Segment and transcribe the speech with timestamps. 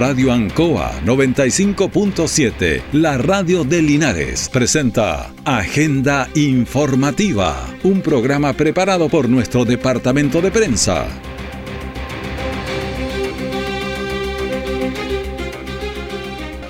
[0.00, 9.66] Radio Ancoa 95.7, la radio de Linares, presenta Agenda Informativa, un programa preparado por nuestro
[9.66, 11.06] departamento de prensa.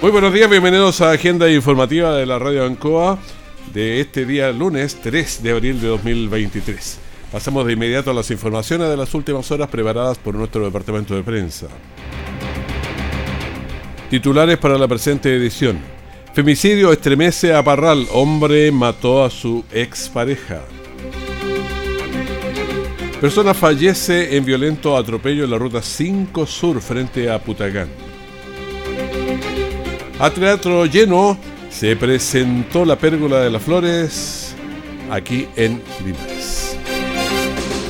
[0.02, 3.16] Muy buenos días, bienvenidos a Agenda Informativa de la Radio Ancoa
[3.72, 6.98] de este día lunes 3 de abril de 2023.
[7.30, 11.22] Pasamos de inmediato a las informaciones de las últimas horas preparadas por nuestro departamento de
[11.22, 11.68] prensa.
[14.10, 15.78] Titulares para la presente edición.
[16.34, 18.08] Femicidio estremece a Parral.
[18.10, 20.62] Hombre mató a su expareja.
[23.20, 27.88] Persona fallece en violento atropello en la ruta 5 Sur frente a Putagán.
[30.18, 31.38] A teatro lleno
[31.70, 34.56] se presentó la pérgola de las flores
[35.08, 36.76] aquí en Linares.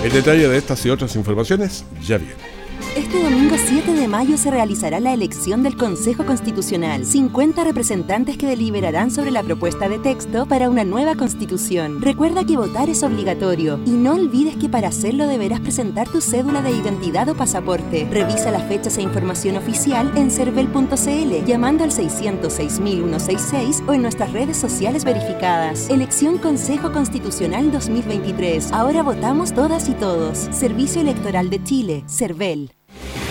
[0.05, 2.59] El detalle de estas y otras informaciones ya viene.
[3.00, 7.06] Este domingo 7 de mayo se realizará la elección del Consejo Constitucional.
[7.06, 12.02] 50 representantes que deliberarán sobre la propuesta de texto para una nueva constitución.
[12.02, 16.60] Recuerda que votar es obligatorio y no olvides que para hacerlo deberás presentar tu cédula
[16.60, 18.06] de identidad o pasaporte.
[18.10, 24.58] Revisa las fechas e información oficial en cervel.cl llamando al 606.166 o en nuestras redes
[24.58, 25.88] sociales verificadas.
[25.88, 28.72] Elección Consejo Constitucional 2023.
[28.72, 30.36] Ahora votamos todas y todos.
[30.53, 32.70] Servicio Electoral de Chile, CERVEL.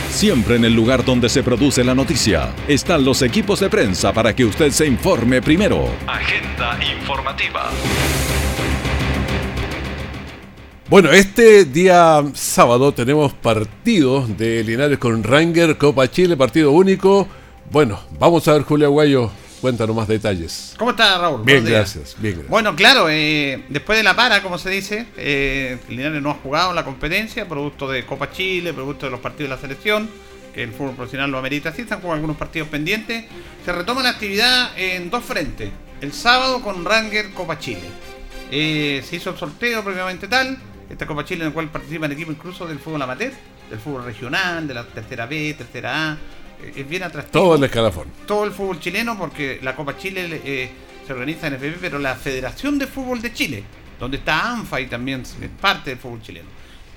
[0.09, 4.35] Siempre en el lugar donde se produce la noticia están los equipos de prensa para
[4.35, 5.87] que usted se informe primero.
[6.07, 7.69] Agenda informativa.
[10.89, 17.27] Bueno, este día sábado tenemos partido de Linares con Ranger, Copa Chile, partido único.
[17.71, 19.29] Bueno, vamos a ver, Julio Aguayo,
[19.59, 20.75] cuéntanos más detalles.
[20.77, 21.43] ¿Cómo está, Raúl?
[21.43, 22.49] Bien, gracias, bien, gracias.
[22.49, 26.73] Bueno, claro, eh, después de la para, como se dice, eh, Linares no ha jugado
[26.73, 30.09] la competencia, producto de Copa Chile, producto de los partidos de la selección,
[30.53, 33.25] que el fútbol profesional lo amerita así, están con algunos partidos pendientes.
[33.65, 35.69] Se retoma la actividad en dos frentes.
[36.01, 37.83] El sábado con Ranger Copa Chile.
[38.51, 40.57] Eh, se hizo el sorteo previamente tal,
[40.89, 43.31] esta Copa Chile en la cual participan equipos incluso del fútbol amateur,
[43.69, 46.17] del fútbol regional, de la tercera B, tercera A.
[46.75, 47.43] Es bien atractivo.
[47.43, 48.07] Todo el escalafón.
[48.27, 50.69] Todo el fútbol chileno, porque la Copa Chile eh,
[51.05, 53.63] se organiza en FP, pero la Federación de Fútbol de Chile,
[53.99, 56.49] donde está ANFA y también es parte del fútbol chileno.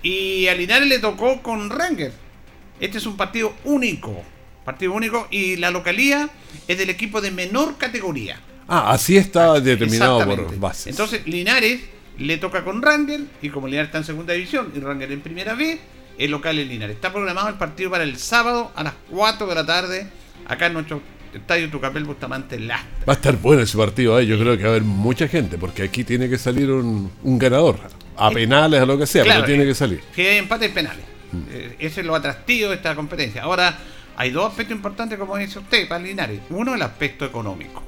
[0.03, 2.13] Y a Linares le tocó con Ranger.
[2.81, 4.23] Este es un partido único.
[4.65, 6.29] Partido único y la localía
[6.67, 8.41] es del equipo de menor categoría.
[8.69, 10.89] Ah, así está determinado por bases.
[10.89, 11.81] Entonces, Linares
[12.19, 15.55] le toca con Ranger y como Linares está en segunda división y Ranger en primera
[15.55, 15.79] B,
[16.19, 16.97] el local es Linares.
[16.97, 20.07] Está programado el partido para el sábado a las 4 de la tarde
[20.47, 21.01] acá en nuestro
[21.33, 23.05] estadio Tucapel Bustamante Lastra.
[23.09, 24.27] Va a estar bueno ese partido, ¿eh?
[24.27, 27.39] yo creo que va a haber mucha gente, porque aquí tiene que salir un, un
[27.39, 27.79] ganador.
[28.17, 30.01] A penales, a lo que sea, Claro, pero tiene eh, que salir.
[30.15, 31.05] Que hay empate y penales.
[31.33, 31.43] Mm.
[31.51, 33.43] Eh, ese es lo atractivo de esta competencia.
[33.43, 33.79] Ahora,
[34.17, 36.41] hay dos aspectos importantes, como dice usted, para Linares.
[36.51, 37.83] Uno, el aspecto económico.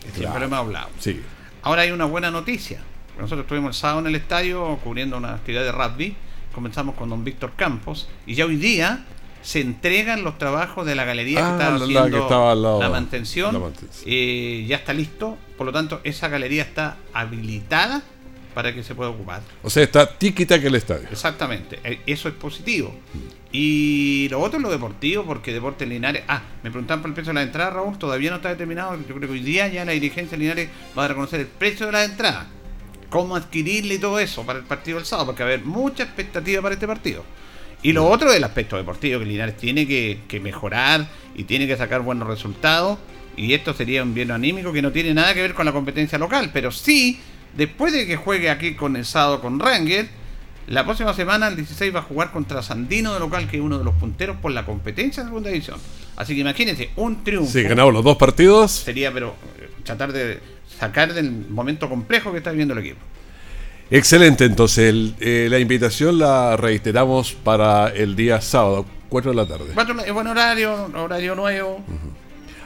[0.00, 0.38] que Siempre Claro.
[0.40, 0.88] lo hemos hablado.
[1.00, 1.22] Sí.
[1.62, 2.80] Ahora hay una buena noticia.
[3.18, 6.14] Nosotros estuvimos el sábado en el estadio cubriendo una actividad de rugby.
[6.56, 8.08] Comenzamos con don Víctor Campos.
[8.26, 9.04] Y ya hoy día
[9.42, 12.80] se entregan los trabajos de la galería Ah, que estaba haciendo que estaba al lado.
[12.80, 13.52] la mantención.
[13.52, 14.04] La mantención.
[14.06, 15.36] Eh, ya está listo.
[15.58, 18.00] Por lo tanto, esa galería está habilitada
[18.54, 19.42] para que se pueda ocupar.
[19.62, 21.06] O sea, está tiquita que el estadio.
[21.12, 22.94] Exactamente, eh, eso es positivo.
[23.52, 26.22] Y lo otro es lo deportivo, porque Deportes Linares.
[26.26, 28.96] Ah, me preguntaban por el precio de la entrada, Raúl, todavía no está determinado.
[28.96, 31.84] Yo creo que hoy día ya la dirigencia de Linares va a reconocer el precio
[31.84, 32.46] de la entrada,
[33.08, 36.02] cómo adquirirle y todo eso para el partido del sábado, porque va a haber mucha
[36.04, 37.24] expectativa para este partido.
[37.82, 41.66] Y lo otro es el aspecto deportivo, que Linares tiene que, que mejorar y tiene
[41.66, 42.98] que sacar buenos resultados.
[43.36, 46.18] Y esto sería un bien anímico que no tiene nada que ver con la competencia
[46.18, 47.20] local, pero sí,
[47.56, 50.08] después de que juegue aquí con el sábado con Ranger,
[50.68, 53.78] la próxima semana, el 16, va a jugar contra Sandino de local, que es uno
[53.78, 55.78] de los punteros por la competencia de segunda división.
[56.16, 58.72] Así que imagínense, un triunfo Sí, ganamos los dos partidos.
[58.72, 60.40] sería, pero eh, tratar de
[60.78, 63.00] sacar del momento complejo que está viviendo el equipo.
[63.90, 69.46] Excelente, entonces el- eh, la invitación la reiteramos para el día sábado, 4 de la
[69.46, 69.66] tarde.
[69.74, 71.84] Cuatro, es buen horario, horario nuevo.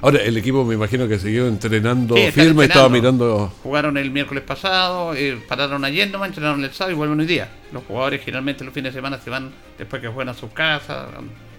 [0.02, 3.52] Ahora, el equipo me imagino que siguió entrenando Sí, firme, estaba mirando...
[3.62, 7.48] Jugaron el miércoles pasado, eh, pararon ayer nomás, entrenaron el sábado y vuelven hoy día.
[7.70, 11.06] Los jugadores generalmente los fines de semana se van después que juegan a sus casas.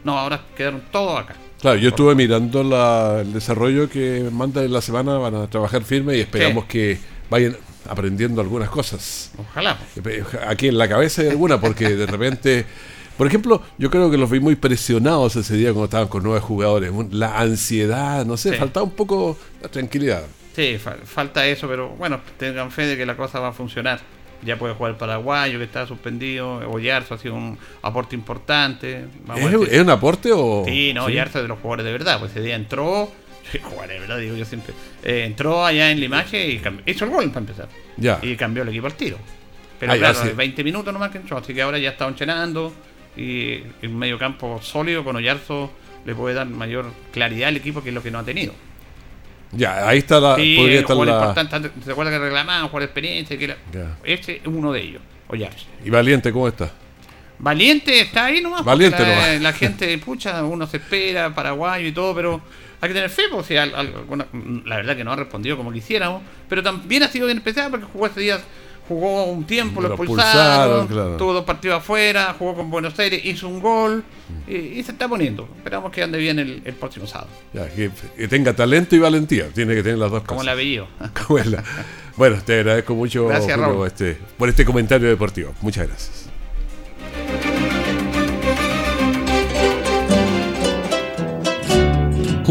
[0.03, 1.35] No, ahora quedaron todos acá.
[1.61, 5.83] Claro, yo estuve mirando la- el desarrollo que manda en la semana, van a trabajar
[5.83, 6.69] firme y esperamos Sí.
[6.69, 6.97] que
[7.29, 7.55] vayan
[7.87, 9.31] aprendiendo algunas cosas.
[9.37, 9.77] Ojalá.
[10.47, 12.65] Aquí en la cabeza hay alguna, porque de repente,
[13.17, 16.39] por ejemplo, yo creo que los vi muy presionados ese día cuando estaban con nueve
[16.39, 16.91] jugadores.
[17.11, 18.55] La ansiedad, no sé, Sí.
[18.57, 20.23] faltaba un poco la tranquilidad.
[20.55, 24.01] Sí, fa- falta eso, pero bueno, tengan fe de que la cosa va a funcionar.
[24.43, 29.05] Ya puede jugar el paraguayo que está suspendido, o Yarzo ha sido un aporte importante.
[29.69, 30.63] ¿Es, un aporte o...?
[30.65, 33.11] Sí, no, Yarzo es de los jugadores de verdad, pues ese día entró,
[33.63, 34.73] jugadores de verdad, digo yo siempre,
[35.03, 37.69] eh, entró allá en Limache y hizo el gol para empezar.
[37.97, 38.19] Ya.
[38.21, 39.17] Y cambió el equipo al tiro.
[39.79, 42.71] Pero claro, 20 minutos nomás que entró, así que ahora ya está enchenando
[43.17, 45.71] y en medio campo sólido con Oyarzo
[46.05, 48.53] le puede dar mayor claridad al equipo que es lo que no ha tenido.
[49.51, 50.35] Ya, ahí está la.
[50.35, 51.11] podría estar la...
[51.11, 51.71] importante.
[51.83, 53.37] ¿Se acuerda que reclamaban jugar experiencia?
[53.37, 53.55] Que
[54.03, 55.01] Este es uno de ellos.
[55.83, 56.69] ¿Y Valiente cómo está?
[57.39, 58.63] Valiente está ahí nomás.
[58.63, 59.41] Valiente la, nomás.
[59.41, 62.41] La gente, pucha, uno se espera, paraguayo y todo, pero
[62.79, 67.03] hay que tener fe, porque la verdad que no ha respondido como quisiéramos, pero también
[67.03, 68.39] ha sido bien especial porque jugó este día
[68.91, 73.61] jugó un tiempo, lo, expulsaron, tuvo dos partidos afuera, jugó con Buenos Aires, hizo un
[73.61, 74.03] gol
[74.47, 75.47] y, se está poniendo.
[75.57, 77.29] Esperamos que ande bien el, próximo sábado.
[77.75, 80.57] que, tenga talento y valentía, tiene que tener las dos como cosas.
[81.25, 81.57] Como el
[82.17, 83.31] bueno, te agradezco mucho
[83.85, 85.53] este, por este comentario deportivo.
[85.61, 86.20] Muchas gracias.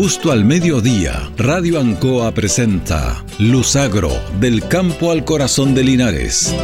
[0.02, 4.11] Justo al mediodía, Radio Ancoa presenta Luzagro,
[4.41, 6.56] del campo al corazón de Linares.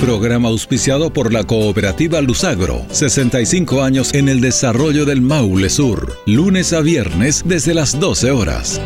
[0.00, 6.72] Programa auspiciado por la cooperativa Luzagro, 65 años en el desarrollo del Maule Sur, lunes
[6.72, 8.80] a viernes desde las 12 horas.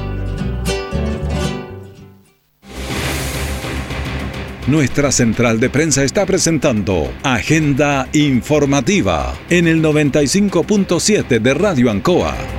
[4.67, 12.56] Nuestra central de prensa está presentando Agenda Informativa en el 95.7 de Radio Ancoa.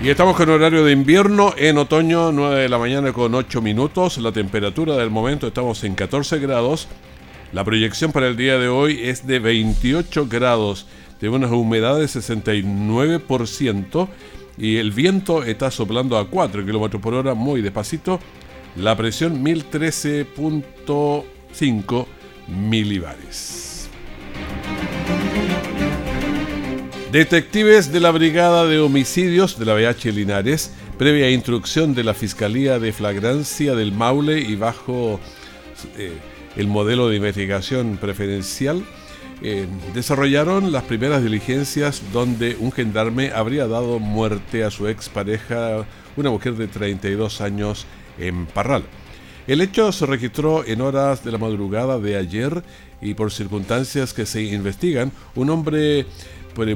[0.00, 4.18] Y estamos con horario de invierno en otoño, 9 de la mañana con 8 minutos.
[4.18, 6.86] La temperatura del momento estamos en 14 grados.
[7.52, 10.86] La proyección para el día de hoy es de 28 grados,
[11.20, 14.08] de una humedad de 69%
[14.56, 18.20] y el viento está soplando a 4 kilómetros por hora muy despacito.
[18.76, 22.06] La presión 1013.5
[22.46, 23.57] milibares.
[27.12, 32.78] Detectives de la Brigada de Homicidios de la BH Linares, previa instrucción de la Fiscalía
[32.78, 35.18] de Flagrancia del Maule y bajo
[35.96, 36.12] eh,
[36.56, 38.84] el modelo de investigación preferencial,
[39.40, 46.28] eh, desarrollaron las primeras diligencias donde un gendarme habría dado muerte a su expareja, una
[46.28, 47.86] mujer de 32 años,
[48.18, 48.82] en Parral.
[49.46, 52.62] El hecho se registró en horas de la madrugada de ayer
[53.00, 56.04] y por circunstancias que se investigan, un hombre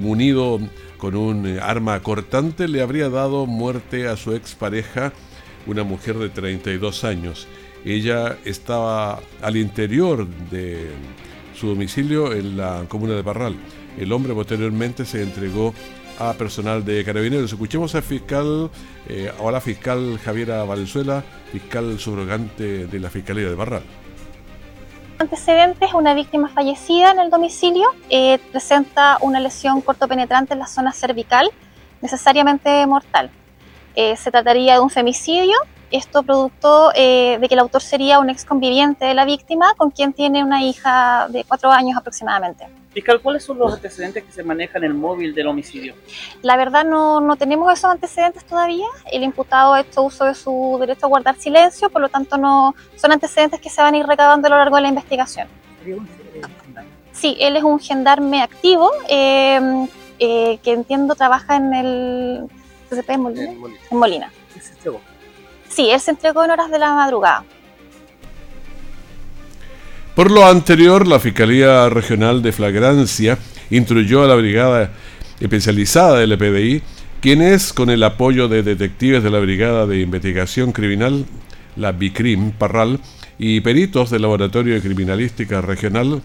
[0.01, 0.61] munido
[0.97, 5.13] con un eh, arma cortante, le habría dado muerte a su expareja,
[5.67, 7.49] una mujer de 32 años.
[7.85, 10.91] Ella estaba al interior de
[11.57, 13.57] su domicilio en la comuna de Parral.
[13.99, 15.75] El hombre posteriormente se entregó
[16.19, 17.53] a personal de carabineros.
[17.53, 18.71] Escuchemos al fiscal,
[19.09, 23.83] eh, ahora fiscal Javiera Valenzuela, fiscal subrogante de la Fiscalía de Parral
[25.19, 30.93] antecedentes, una víctima fallecida en el domicilio, eh, presenta una lesión cortopenetrante en la zona
[30.93, 31.51] cervical,
[32.01, 33.31] necesariamente mortal.
[33.95, 35.57] Eh, se trataría de un femicidio,
[35.91, 39.91] esto producto eh, de que el autor sería un ex conviviente de la víctima con
[39.91, 42.67] quien tiene una hija de cuatro años aproximadamente.
[42.93, 45.95] Fiscal, ¿cuáles son los antecedentes que se manejan en el móvil del homicidio?
[46.43, 48.87] La verdad no, no tenemos esos antecedentes todavía.
[49.11, 52.75] El imputado ha hecho uso de su derecho a guardar silencio, por lo tanto no
[52.97, 55.49] son antecedentes que se van a ir recabando a lo largo de la investigación.
[57.13, 62.51] Sí, él es un gendarme activo em, eh, que entiendo trabaja en el
[62.91, 63.51] ¿se Molina.
[63.51, 63.81] En Molina.
[63.91, 64.33] En Molina.
[64.61, 65.01] se entregó?
[65.69, 67.45] Sí, él se entregó en horas de la madrugada.
[70.15, 73.39] Por lo anterior, la Fiscalía Regional de Flagrancia
[73.71, 74.93] instruyó a la Brigada
[75.41, 76.83] Especializada del EPDI,
[77.23, 81.25] quienes, con el apoyo de detectives de la Brigada de Investigación Criminal,
[81.77, 83.01] la BICRIM Parral,
[83.39, 86.21] y peritos del Laboratorio de Criminalística Regional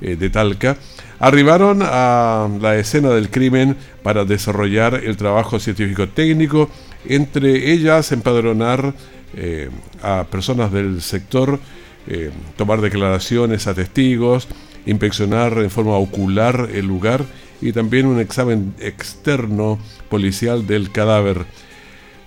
[0.00, 0.76] eh, de Talca,
[1.18, 6.70] arribaron a la escena del crimen para desarrollar el trabajo científico técnico,
[7.04, 8.94] entre ellas empadronar
[9.34, 9.68] eh,
[10.00, 11.58] a personas del sector
[12.08, 14.48] eh, tomar declaraciones a testigos,
[14.86, 17.24] inspeccionar en forma ocular el lugar
[17.60, 21.44] y también un examen externo policial del cadáver.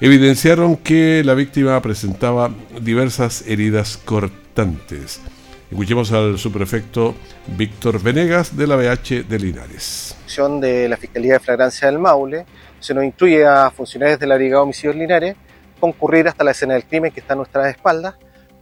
[0.01, 5.21] Evidenciaron que la víctima presentaba diversas heridas cortantes.
[5.69, 7.15] Escuchemos al subprefecto
[7.57, 10.15] Víctor Venegas de la BH de Linares.
[10.61, 12.45] De la Fiscalía de Flagrancia del Maule
[12.79, 15.35] se nos instruye a funcionarios de la Brigada Homicidios Linares
[15.79, 18.15] concurrir hasta la escena del crimen que está a nuestras espaldas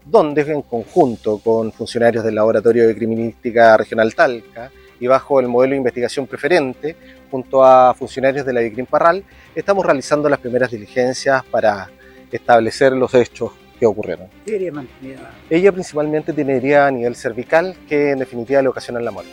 [0.09, 5.71] donde en conjunto con funcionarios del Laboratorio de Criminalística Regional Talca y bajo el modelo
[5.71, 6.95] de investigación preferente,
[7.29, 9.23] junto a funcionarios de la DICRIM Parral,
[9.53, 11.89] estamos realizando las primeras diligencias para
[12.31, 14.27] establecer los hechos que ocurrieron.
[14.45, 15.31] ¿Qué herida mantenida?
[15.49, 19.31] Ella principalmente tiene herida a nivel cervical que en definitiva le ocasionan la muerte.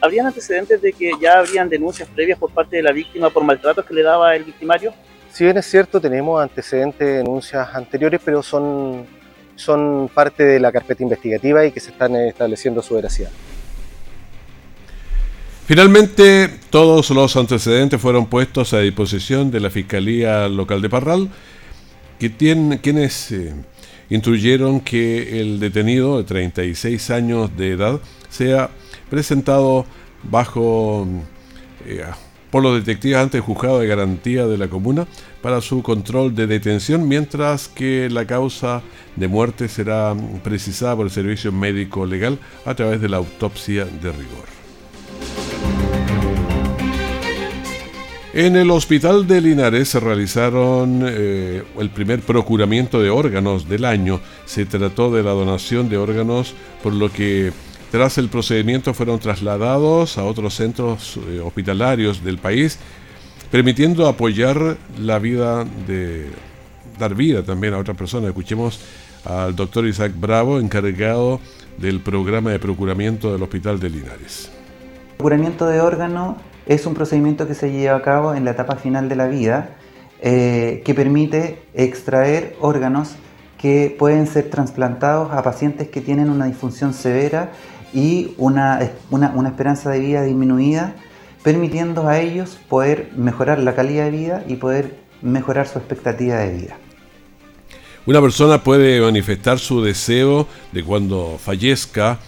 [0.00, 3.84] ¿Habrían antecedentes de que ya habrían denuncias previas por parte de la víctima por maltratos
[3.84, 4.92] que le daba el victimario?
[5.30, 9.06] Si bien es cierto, tenemos antecedentes de denuncias anteriores, pero son,
[9.60, 13.30] son parte de la carpeta investigativa y que se están estableciendo su veracidad.
[15.66, 21.28] Finalmente, todos los antecedentes fueron puestos a disposición de la Fiscalía Local de Parral,
[22.18, 23.54] que tiene, quienes eh,
[24.08, 28.70] instruyeron que el detenido de 36 años de edad sea
[29.08, 29.86] presentado
[30.24, 31.06] bajo
[31.86, 32.04] eh,
[32.50, 35.06] por los detectives ante el juzgado de garantía de la comuna
[35.42, 38.82] para su control de detención, mientras que la causa
[39.16, 44.12] de muerte será precisada por el servicio médico legal a través de la autopsia de
[44.12, 44.60] rigor.
[48.32, 54.20] En el hospital de Linares se realizaron eh, el primer procuramiento de órganos del año.
[54.44, 57.52] Se trató de la donación de órganos, por lo que
[57.90, 62.78] tras el procedimiento fueron trasladados a otros centros eh, hospitalarios del país,
[63.50, 66.30] permitiendo apoyar la vida de
[66.98, 68.28] dar vida también a otras personas.
[68.28, 68.80] Escuchemos
[69.24, 71.40] al doctor Isaac Bravo, encargado
[71.78, 74.50] del programa de procuramiento del hospital de Linares.
[75.16, 79.08] Procuramiento de órganos es un procedimiento que se lleva a cabo en la etapa final
[79.08, 79.76] de la vida
[80.20, 83.16] eh, que permite extraer órganos
[83.58, 87.52] que pueden ser trasplantados a pacientes que tienen una disfunción severa
[87.92, 88.80] y una,
[89.10, 90.94] una, esperanza de vida disminuida,
[91.42, 96.52] permitiendo a ellos poder mejorar la calidad de vida y poder mejorar su expectativa de
[96.52, 96.76] vida.
[98.06, 102.18] Una persona puede manifestar su deseo de cuando fallezca,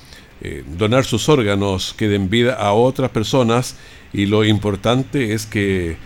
[0.41, 3.77] eh, donar sus órganos que den vida a otras personas
[4.13, 5.97] y lo importante es que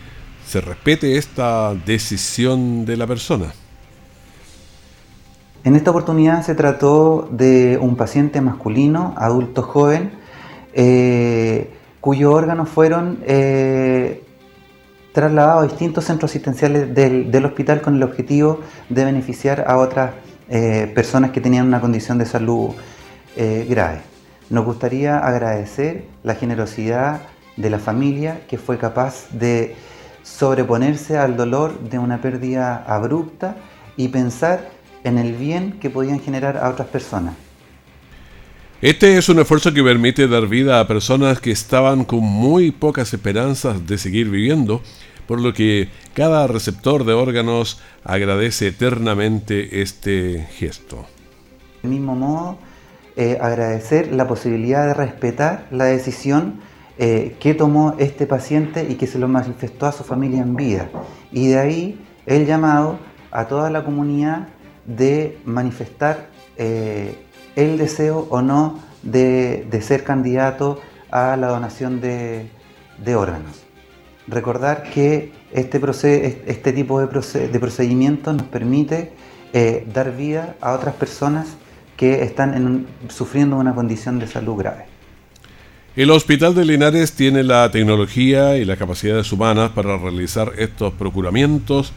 [0.46, 3.52] se respete esta decisión de la persona.
[5.66, 10.12] En esta oportunidad se trató de un paciente masculino, adulto joven,
[10.72, 14.22] eh, cuyos órganos fueron eh,
[15.10, 20.12] trasladados a distintos centros asistenciales del, hospital con el objetivo de beneficiar a otras
[20.48, 22.70] eh, personas que tenían una condición de salud
[23.68, 24.02] grave.
[24.48, 27.22] Nos gustaría agradecer la generosidad
[27.56, 29.74] de la familia que fue capaz de
[30.22, 33.56] sobreponerse al dolor de una pérdida abrupta
[33.96, 34.75] y pensar
[35.06, 37.34] en el bien que podían generar a otras personas.
[38.82, 43.14] Este es un esfuerzo que permite dar vida a personas que estaban con muy pocas
[43.14, 44.82] esperanzas de seguir viviendo,
[45.26, 51.06] por lo que cada receptor de órganos agradece eternamente este gesto.
[51.82, 52.58] Del mismo modo,
[53.16, 56.60] eh, agradecer la posibilidad de respetar la decisión
[56.98, 60.90] eh, que tomó este paciente y que se lo manifestó a su familia en vida.
[61.32, 62.98] Y de ahí el llamado
[63.30, 64.48] a toda la comunidad
[64.86, 67.14] de manifestar eh,
[67.56, 72.48] el deseo o no de, ser candidato a la donación de,
[73.14, 73.62] órganos.
[74.26, 75.80] Recordar que este,
[76.46, 79.12] este tipo de, procedimiento nos permite
[79.52, 81.46] eh, dar vida a otras personas
[81.96, 84.96] que están sufriendo una condición de salud grave.
[85.96, 91.92] El Hospital de Linares tiene la tecnología y las capacidades humanas para realizar estos procuramientos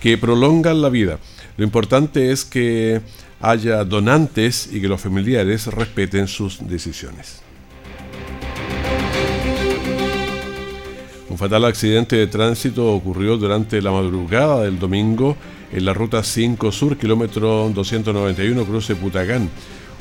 [0.00, 1.18] que prolongan la vida.
[1.58, 3.00] Lo importante es que
[3.40, 7.40] haya donantes y que los familiares respeten sus decisiones.
[11.28, 15.36] Un fatal accidente de tránsito ocurrió durante la madrugada del domingo
[15.72, 19.50] en la ruta 5 Sur, kilómetro 291, cruce Putagán.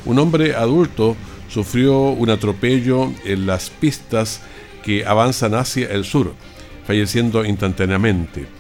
[0.06, 1.16] Un hombre adulto
[1.50, 4.42] sufrió un atropello en las pistas
[4.84, 6.36] que avanzan hacia el sur,
[6.86, 8.57] falleciendo instantáneamente.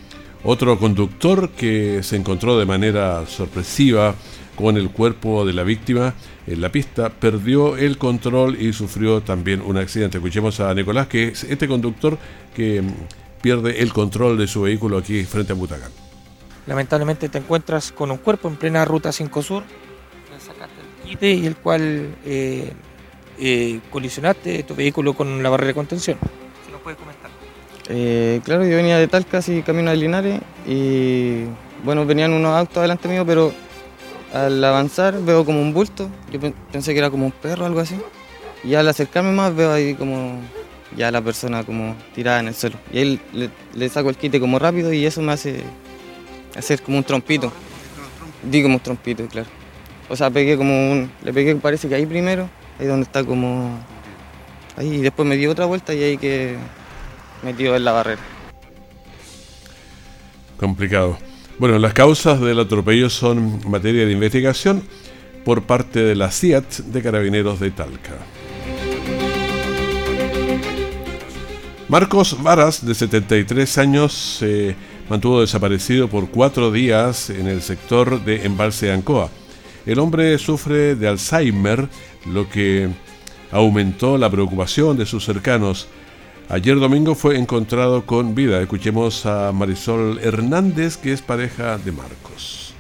[0.49, 4.15] Otro conductor que se encontró de manera sorpresiva
[4.55, 6.13] con el cuerpo de la víctima
[6.47, 10.19] en la pista perdió el control y sufrió también un accidente.
[10.19, 12.17] Escuchemos a Nicolás, que es este conductor
[12.55, 12.93] que mm,
[13.41, 15.91] pierde el control de su vehículo aquí frente a Butagán.
[16.65, 19.63] Lamentablemente te encuentras con un cuerpo en plena ruta 5 Sur,
[21.19, 22.71] y el cual eh,
[23.37, 26.17] eh, colisionaste tu vehículo con la barrera de contención.
[26.65, 27.46] Si nos puedes comentar.
[27.89, 31.43] Eh, claro, yo venía de Talca, casi camino de Linares, y
[31.83, 33.53] bueno, venían unos autos delante mío, pero
[34.33, 36.39] al avanzar veo como un bulto, yo
[36.71, 37.95] pensé que era como un perro o algo así,
[38.63, 40.41] y al acercarme más veo ahí como
[40.95, 42.77] ya la persona como tirada en el suelo.
[42.91, 45.61] Y ahí le, le saco el quite como rápido y eso me hace
[46.57, 47.51] hacer como un trompito.
[48.43, 49.47] Di como un trompito, claro.
[50.09, 51.11] O sea, pegué como un.
[51.23, 53.77] Le pegué, parece que ahí primero, ahí donde está como.
[54.75, 56.55] Ahí, y después me dio otra vuelta y ahí que
[57.43, 58.21] metió en la barrera.
[60.57, 61.17] Complicado.
[61.59, 64.83] Bueno, las causas del atropello son materia de investigación
[65.43, 68.17] por parte de la CIAT de Carabineros de Talca.
[71.89, 74.75] Marcos Varas, de 73 años, se
[75.09, 79.29] mantuvo desaparecido por cuatro días en el sector de Embalse de Ancoa.
[79.85, 81.87] El hombre sufre de Alzheimer,
[82.25, 82.89] lo que
[83.51, 85.87] aumentó la preocupación de sus cercanos.
[86.49, 88.61] Ayer domingo fue encontrado con vida.
[88.61, 92.73] Escuchemos a Marisol Hernández, que es pareja de Marcos.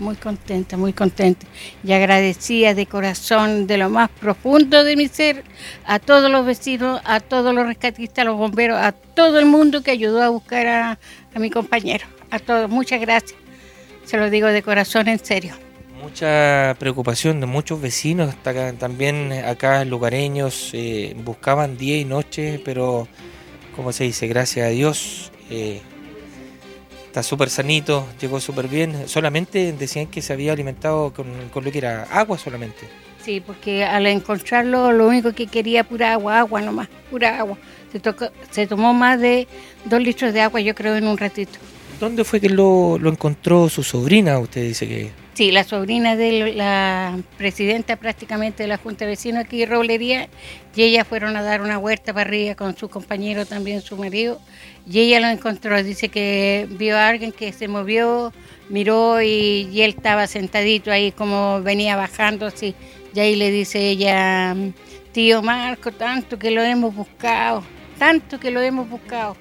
[0.00, 1.46] Muy contenta, muy contenta
[1.84, 5.44] y agradecida de corazón, de lo más profundo de mi ser,
[5.84, 9.84] a todos los vecinos, a todos los rescatistas, a los bomberos, a todo el mundo
[9.84, 10.98] que ayudó a buscar a,
[11.34, 12.04] a mi compañero.
[12.32, 13.38] A todos, muchas gracias.
[14.04, 15.65] Se lo digo de corazón, en serio
[16.06, 18.32] mucha preocupación de muchos vecinos,
[18.78, 23.08] también acá lugareños eh, buscaban día y noche, pero
[23.74, 25.80] como se dice, gracias a Dios eh,
[27.06, 29.08] está súper sanito, llegó súper bien.
[29.08, 32.86] Solamente decían que se había alimentado con, lo que era agua solamente.
[33.24, 37.58] Sí, porque al encontrarlo lo único que quería pura agua, agua nomás, pura agua.
[37.90, 38.00] Se,
[38.52, 39.48] se tomó más de
[39.84, 41.58] dos litros de agua yo creo en un ratito.
[41.98, 44.38] ¿Dónde fue que lo, lo encontró su sobrina?
[44.38, 45.25] Usted dice que...
[45.36, 50.30] Sí, la sobrina de la presidenta prácticamente de la Junta de Vecinos aquí Roblería,
[50.74, 54.40] y ellas fueron a dar una huerta para arriba con su compañero también, su marido,
[54.90, 58.32] y ella lo encontró, dice que vio a alguien que se movió,
[58.70, 62.74] miró y, él estaba sentadito ahí como venía bajando así,
[63.14, 64.56] y ahí le dice ella,
[65.12, 67.62] tío Marco, tanto que lo hemos buscado,
[67.98, 69.36] tanto que lo hemos buscado.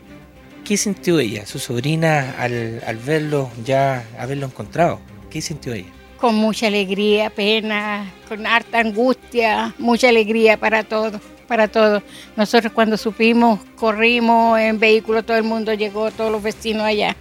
[0.65, 5.14] ¿Qué sintió ella, su sobrina, al, al verlo, ya haberlo encontrado?
[5.35, 5.89] ¿Qué sintió ella?
[6.17, 12.03] Con mucha alegría, pena, con harta angustia, mucha alegría para todos, para todos.
[12.37, 17.17] Nosotros cuando supimos, corrimos en vehículo, todo el mundo llegó, todos los vecinos allá.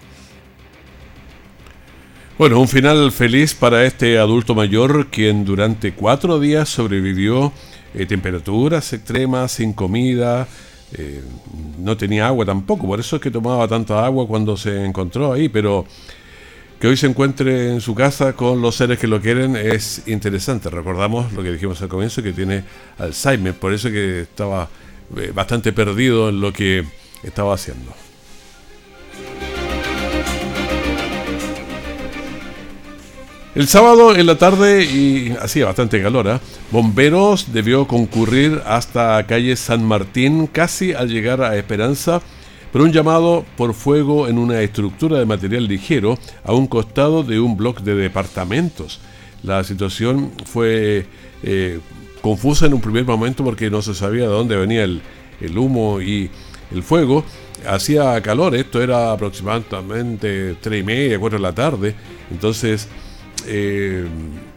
[2.38, 7.52] Bueno, un final feliz para este adulto mayor quien durante cuatro días sobrevivió
[7.94, 10.46] eh, temperaturas extremas, sin comida,
[10.92, 11.20] eh,
[11.80, 15.48] no tenía agua tampoco, por eso es que tomaba tanta agua cuando se encontró ahí,
[15.48, 15.84] pero
[16.86, 20.68] hoy se encuentre en su casa con los seres que lo quieren es interesante.
[20.70, 22.64] Recordamos lo que dijimos al comienzo, que tiene
[22.98, 24.68] Alzheimer, por eso que estaba
[25.16, 26.84] eh, bastante perdido en lo que
[27.22, 27.94] estaba haciendo.
[33.54, 36.40] El sábado en la tarde, y hacía bastante calor, ¿eh?
[36.72, 42.20] Bomberos debió concurrir hasta calle San Martín, casi al llegar a Esperanza,
[42.74, 47.38] por un llamado por fuego en una estructura de material ligero a un costado de
[47.38, 48.98] un bloque de departamentos.
[49.44, 51.06] La situación fue
[51.44, 51.78] eh,
[52.20, 55.02] confusa en un primer momento porque no se sabía de dónde venía el,
[55.56, 56.32] humo y
[56.72, 57.24] el fuego.
[57.64, 61.94] Hacía calor, esto era aproximadamente 3 y media, 4 de la tarde,
[62.28, 62.88] entonces
[63.46, 64.06] eh,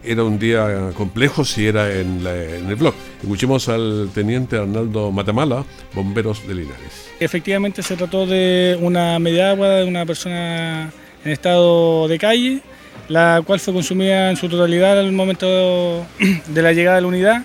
[0.04, 2.94] era un día complejo si era en, el blog.
[3.22, 7.10] Escuchemos al teniente Arnaldo Matamala, bomberos de Linares.
[7.20, 10.92] Efectivamente se trató de una media agua de una persona
[11.26, 12.62] en estado de calle,
[13.10, 15.48] la cual fue consumida en su totalidad al momento
[16.48, 17.44] de la llegada de la unidad.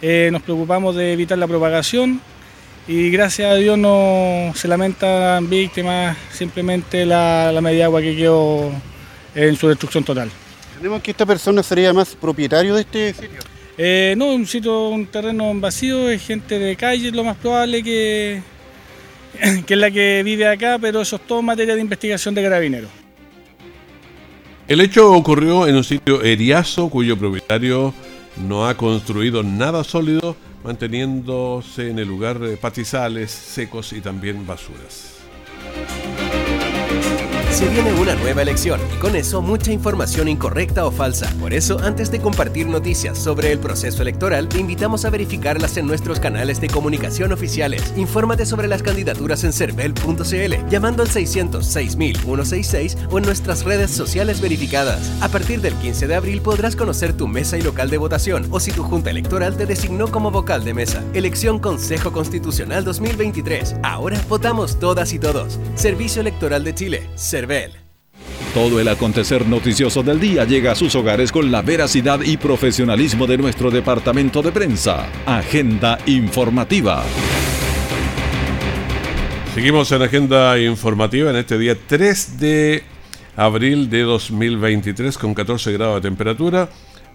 [0.00, 2.20] Eh, nos preocupamos de evitar la propagación
[2.88, 8.72] y gracias a Dios no se lamentan víctimas, simplemente la, media agua que quedó
[9.34, 10.30] en su destrucción total.
[10.82, 13.38] ¿Tenemos que esta persona sería más propietario de este sitio?
[13.78, 18.42] Eh, no, un sitio, un terreno vacío, es gente de calle, lo más probable que,
[19.64, 22.90] que es la que vive acá, pero eso es todo materia de investigación de carabineros.
[24.66, 27.94] El hecho ocurrió en un sitio eriazo cuyo propietario
[28.44, 35.21] no ha construido nada sólido, manteniéndose en el lugar patizales secos y también basuras.
[37.52, 41.30] Se viene una nueva elección y con eso mucha información incorrecta o falsa.
[41.38, 45.86] Por eso, antes de compartir noticias sobre el proceso electoral, te invitamos a verificarlas en
[45.86, 47.92] nuestros canales de comunicación oficiales.
[47.98, 54.40] Infórmate sobre las candidaturas en cervel.cl, llamando al 600 166 o en nuestras redes sociales
[54.40, 55.12] verificadas.
[55.20, 58.60] A partir del 15 de abril podrás conocer tu mesa y local de votación o
[58.60, 61.04] si tu junta electoral te designó como vocal de mesa.
[61.12, 63.76] Elección Consejo Constitucional 2023.
[63.82, 65.60] Ahora votamos todas y todos.
[65.74, 67.10] Servicio Electoral de Chile.
[68.54, 73.26] Todo el acontecer noticioso del día llega a sus hogares con la veracidad y profesionalismo
[73.26, 75.08] de nuestro departamento de prensa.
[75.26, 77.02] Agenda informativa.
[79.54, 82.84] Seguimos en agenda informativa en este día 3 de
[83.36, 86.68] abril de 2023 con 14 grados de temperatura.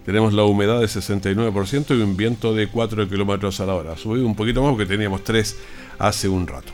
[0.04, 3.96] Tenemos la humedad de 69% y un viento de 4 kilómetros a la hora.
[3.96, 5.56] Subido un poquito más porque teníamos 3
[5.98, 6.72] hace un rato.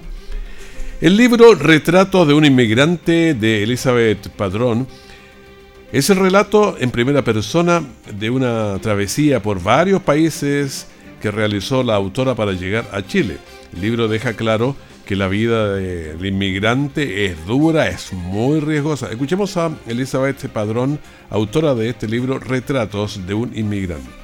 [1.01, 4.87] El libro Retrato de un inmigrante de Elizabeth Padrón
[5.93, 7.83] es el relato en primera persona
[8.17, 10.87] de una travesía por varios países
[11.21, 13.39] que realizó la autora para llegar a Chile.
[13.75, 19.11] El libro deja claro que la vida del inmigrante es dura, es muy riesgosa.
[19.11, 24.24] Escuchemos a Elizabeth Padrón, autora de este libro Retratos de un inmigrante.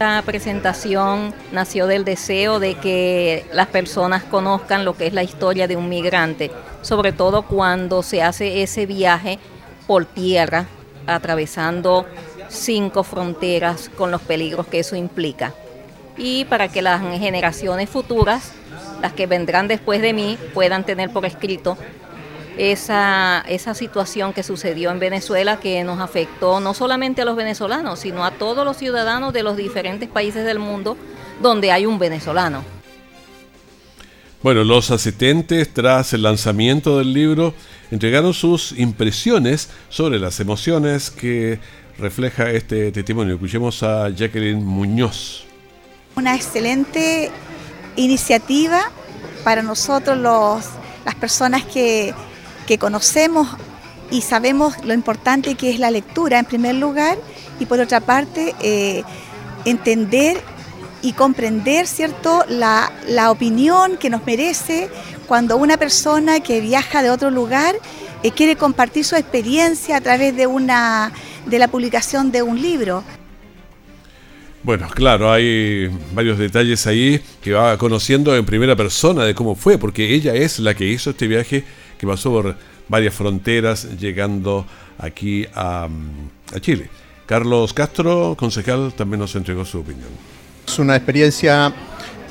[0.00, 5.68] La presentación nació del deseo de que las personas conozcan lo que es la historia
[5.68, 9.38] de un migrante, sobre todo cuando se hace ese viaje
[9.86, 10.64] por tierra,
[11.06, 12.06] atravesando
[12.48, 15.52] cinco fronteras con los peligros que eso implica.
[16.16, 18.52] Y para que las generaciones futuras
[19.02, 21.76] las que vendrán después de mí puedan tener por escrito
[22.58, 28.00] esa, esa situación que sucedió en Venezuela que nos afectó no solamente a los venezolanos,
[28.00, 30.96] sino a todos los ciudadanos de los diferentes países del mundo
[31.42, 32.64] donde hay un venezolano.
[34.42, 37.52] Bueno, los asistentes tras el lanzamiento del libro
[37.90, 41.58] entregaron sus impresiones sobre las emociones que
[41.98, 43.34] refleja este testimonio.
[43.34, 45.44] Escuchemos a Jacqueline Muñoz.
[46.16, 47.30] Una excelente
[47.96, 48.90] iniciativa
[49.44, 50.64] para nosotros los,
[51.04, 52.14] las personas que,
[52.78, 53.48] conocemos
[54.10, 57.18] y sabemos lo importante que es la lectura en primer lugar
[57.58, 59.02] y por otra parte eh,
[59.64, 60.40] entender
[61.02, 64.90] y comprender cierto la, la, opinión que nos merece
[65.26, 67.74] cuando una persona que viaja de otro lugar
[68.22, 71.12] eh, quiere compartir su experiencia a través de una
[71.46, 73.02] de la publicación de un libro.
[74.62, 79.78] Bueno, claro, hay varios detalles ahí que va conociendo en primera persona de cómo fue,
[79.78, 81.64] porque ella es la que hizo este viaje
[82.00, 82.56] que pasó por
[82.88, 84.64] varias fronteras llegando
[84.96, 85.86] aquí a,
[86.60, 86.88] Chile.
[87.26, 90.08] Carlos Castro, concejal, también nos entregó su opinión.
[90.66, 91.72] Es una experiencia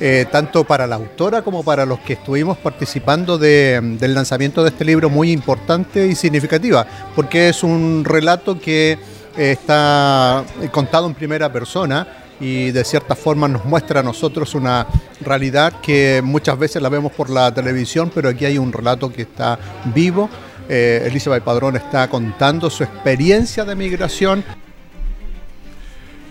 [0.00, 4.84] eh, tanto para la autora como para los que estuvimos participando del lanzamiento de este
[4.84, 8.98] libro muy importante y significativa, porque es un relato que
[9.38, 14.86] eh, está contado en primera persona y de cierta forma nos muestra a nosotros una
[15.20, 19.22] realidad que muchas veces la vemos por la televisión, pero aquí hay un relato que
[19.22, 19.58] está
[19.94, 20.28] vivo.
[20.68, 24.42] Eh, Elizabeth Padrón está contando su experiencia de migración.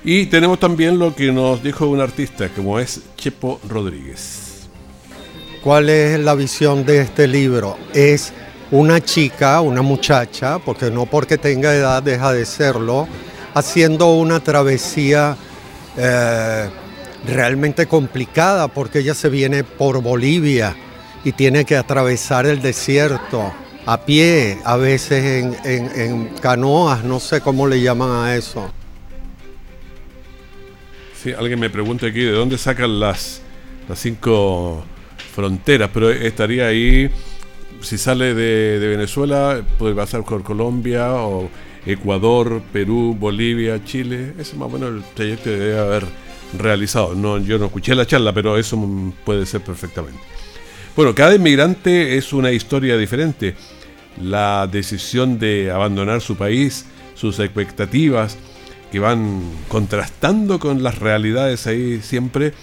[0.03, 4.69] Y tenemos también lo que nos dijo un artista, como es Chepo Rodríguez.
[5.61, 7.77] ¿Cuál es la visión de este libro?
[7.93, 8.31] Es
[8.71, 13.07] una chica, una muchacha, porque no porque tenga edad deja de serlo,
[13.53, 15.35] haciendo una travesía
[15.97, 16.69] eh,
[17.25, 20.75] realmente complicada porque ella se viene por Bolivia
[21.23, 23.53] y tiene que atravesar el desierto
[23.85, 28.71] a pie, a veces en, canoas, no sé cómo le llaman a eso.
[31.21, 33.41] Sí, alguien me pregunta aquí de dónde sacan las,
[33.89, 34.83] las cinco
[35.33, 37.09] fronteras, pero estaría ahí,
[37.81, 41.49] si sale de, de Venezuela, puede pasar por Colombia o
[41.85, 44.33] Ecuador, Perú, Bolivia, Chile.
[44.39, 46.05] Ese es más o menos el trayecto que debe haber
[46.57, 47.15] realizado.
[47.15, 48.77] No, yo no escuché la charla, pero eso
[49.25, 50.19] puede ser perfectamente.
[50.95, 53.55] Bueno, cada inmigrante es una historia diferente.
[54.21, 58.37] La decisión de abandonar su país, sus expectativas,
[58.91, 62.53] que van contrastando con las realidades ahí siempre,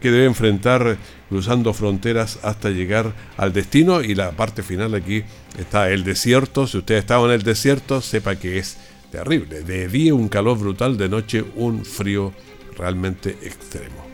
[0.00, 0.96] que debe enfrentar
[1.28, 5.24] cruzando fronteras hasta llegar al destino y la parte final aquí
[5.58, 6.66] está el desierto.
[6.66, 8.78] Si usted ha en el desierto, sepa que es
[9.10, 9.62] terrible.
[9.62, 12.32] De día un calor brutal, de noche un frío
[12.76, 14.08] realmente extremo.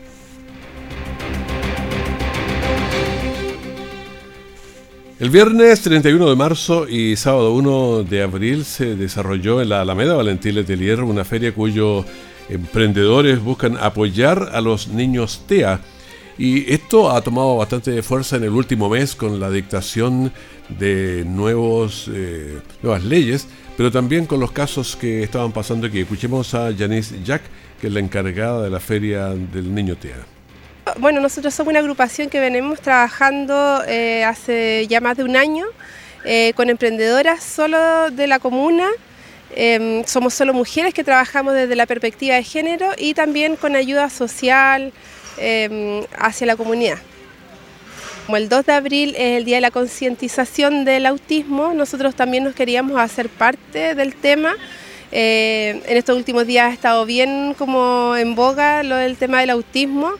[5.17, 10.13] El viernes 31 de marzo y sábado 1 de abril se desarrolló en la Alameda
[10.13, 12.05] Valentín Letelier una feria cuyos
[12.49, 15.79] emprendedores buscan apoyar a los niños TEA
[16.37, 20.33] y esto ha tomado bastante fuerza en el último mes con la dictación
[20.69, 26.01] de nuevos, eh, nuevas leyes, pero también con los casos que estaban pasando aquí.
[26.01, 27.43] Escuchemos a Janice Jack,
[27.79, 30.17] que es la encargada de la Feria del Niño TEA.
[30.99, 35.65] Bueno, nosotros somos una agrupación que venimos trabajando eh, hace ya más de un año
[36.25, 38.89] eh, con emprendedoras solo de la comuna.
[39.51, 44.09] Em, somos solo mujeres que trabajamos desde la perspectiva de género y también con ayuda
[44.09, 44.91] social,
[45.37, 46.97] Em, hacia la comunidad.
[48.25, 52.45] Como el 2 de abril es el día de la concientización del autismo, nosotros también
[52.45, 54.55] nos queríamos hacer parte del tema.
[55.11, 59.49] Eh, en estos últimos días ha estado bien como en boga lo del tema del
[59.49, 60.13] autismo.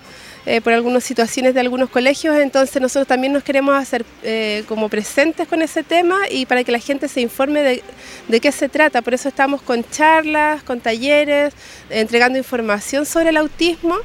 [0.45, 4.89] Eh, por algunas situaciones de algunos colegios, entonces nosotros también nos queremos hacer eh, como
[4.89, 7.84] presentes con ese tema y para que la gente se informe de,
[8.27, 9.01] de, qué se trata.
[9.01, 11.53] Por eso estamos con charlas, con talleres,
[11.89, 13.95] entregando información sobre el autismo.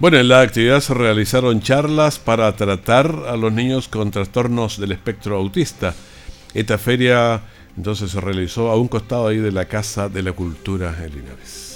[0.00, 4.90] Bueno, en la actividad se realizaron charlas para tratar a los niños con trastornos del
[4.90, 5.94] espectro autista.
[6.52, 7.42] Esta feria
[7.76, 11.69] entonces se realizó a un costado ahí de la Casa de la Cultura en Linares.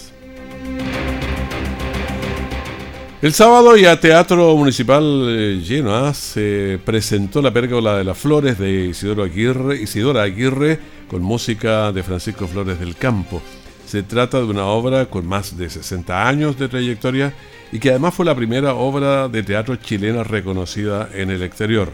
[3.25, 6.13] El sábado ya Teatro Municipal eh, lleno ¿ah?
[6.13, 12.03] se presentó la pérgola de las flores de Isidoro Aguirre, Isidora Aguirre con música de
[12.03, 13.41] Francisco Flores del Campo.
[13.87, 17.33] Se trata de una obra con más de 60 años de trayectoria
[17.73, 21.91] y que además fue la primera obra de teatro chilena reconocida en el exterior.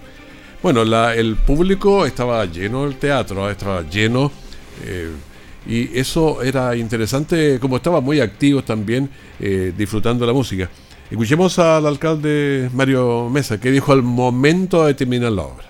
[0.65, 3.53] Bueno, la, el público estaba lleno del teatro, ¿ah?
[3.53, 4.33] estaba lleno
[4.85, 5.13] eh,
[5.65, 10.69] y eso era interesante, como estaban muy activos también eh, disfrutando la música.
[11.11, 15.65] Escuchemos al alcalde Mario Mesa, que dijo al momento de terminar la obra.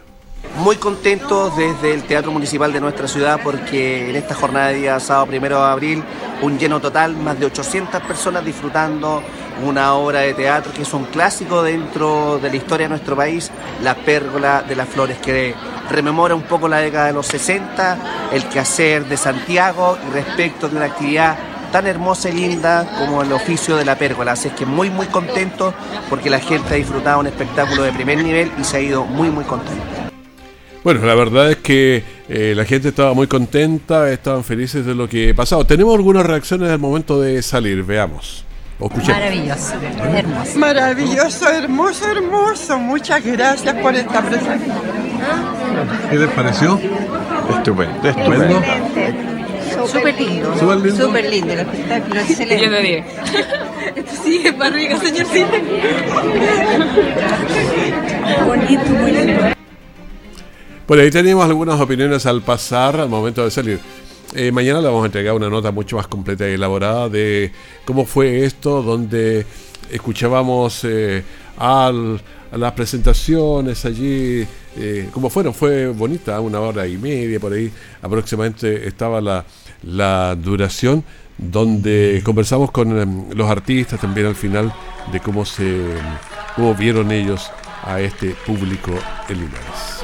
[0.58, 5.00] Muy contentos desde el Teatro Municipal de nuestra ciudad porque en esta jornada de día
[5.00, 6.04] sábado primero de abril,
[6.42, 9.22] un lleno total, más de 800 personas disfrutando
[9.64, 13.50] una obra de teatro que es un clásico dentro de la historia de nuestro país,
[13.82, 15.54] La Pérgola de las Flores, que
[15.90, 20.76] rememora un poco la década de los 60, el quehacer de Santiago y respecto de
[20.76, 24.32] una actividad tan hermosa y linda como el oficio de la pérgola.
[24.32, 25.74] Así es que muy, muy contento
[26.08, 29.30] porque la gente ha disfrutado un espectáculo de primer nivel y se ha ido muy,
[29.30, 29.82] muy contento.
[30.82, 35.08] Bueno, la verdad es que eh, la gente estaba muy contenta, estaban felices de lo
[35.08, 35.66] que ha pasado.
[35.66, 38.44] Tenemos algunas reacciones al momento de salir, veamos.
[38.80, 39.74] Maravilloso,
[40.14, 40.58] hermoso.
[40.58, 42.78] Maravilloso, hermoso, hermoso.
[42.78, 44.76] Muchas gracias por esta presentación.
[46.08, 46.80] ¿Qué les pareció?
[47.50, 48.62] Estupendo, estupendo.
[49.86, 50.58] Súper lindo.
[50.58, 51.06] Súper lindo.
[51.06, 52.56] Súper lindo el espectáculo, excelente.
[52.56, 53.04] Diez de diez.
[53.96, 55.58] Esto sí es barriga, señorcita.
[58.46, 59.40] Bonito, muy lindo.
[60.86, 63.80] Bueno, ahí teníamos algunas opiniones al pasar, al momento de salir.
[64.34, 67.50] Eh, mañana le vamos a entregar una nota mucho más completa y elaborada de
[67.84, 69.44] cómo fue esto, donde
[69.90, 71.24] escuchábamos eh,
[71.58, 72.20] al,
[72.52, 77.70] las presentaciones allí, eh, cómo fueron, fue bonita, una hora y media por ahí
[78.02, 79.44] aproximadamente estaba la,
[79.82, 81.04] la duración,
[81.38, 84.72] donde conversamos con em, los artistas también al final
[85.12, 85.80] de cómo se
[86.54, 87.50] cómo vieron ellos
[87.84, 88.92] a este público
[89.28, 90.00] en Linares.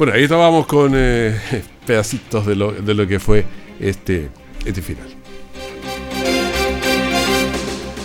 [0.00, 1.38] Bueno, ahí estábamos con eh,
[1.86, 3.44] pedacitos de lo, de lo que fue
[3.78, 4.30] este,
[4.64, 5.06] este final.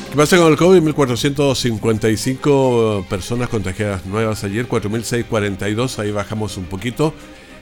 [0.09, 0.81] ¿Qué pasa con el COVID?
[0.81, 7.13] 1.455 personas contagiadas nuevas ayer, 4.642, ahí bajamos un poquito.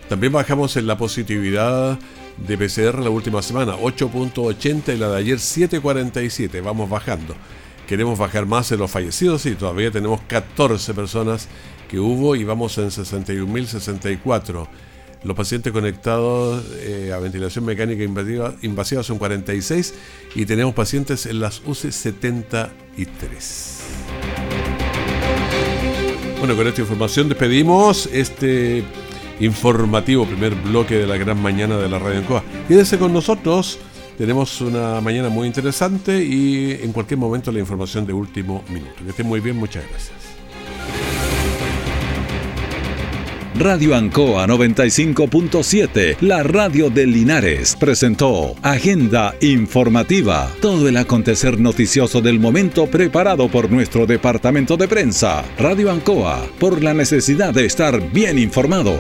[0.10, 2.00] También bajamos en la positividad
[2.36, 7.36] de PCR la última semana, 8.80 y la de ayer 7.47, vamos bajando.
[7.88, 11.48] Queremos bajar más en los fallecidos y todavía tenemos 14 personas
[11.89, 14.67] que hubo y vamos en 61.064.
[15.24, 19.93] Los pacientes conectados eh, a ventilación mecánica invasiva, son 46
[20.36, 23.80] y tenemos pacientes en las UCI 73.
[26.39, 28.84] Bueno, con esta información despedimos este
[29.39, 32.43] informativo primer bloque de la gran mañana de la Radio Encoa.
[32.67, 33.80] Quédese con nosotros,
[34.17, 39.04] tenemos una mañana muy interesante y en cualquier momento la información de último minuto.
[39.04, 40.23] Que estén muy bien, muchas gracias.
[43.56, 52.39] Radio Ancoa 95.7, la radio de Linares, presentó Agenda Informativa, todo el acontecer noticioso del
[52.39, 55.45] momento preparado por nuestro departamento de prensa.
[55.60, 58.97] Radio Ancoa, por la necesidad de estar bien informado.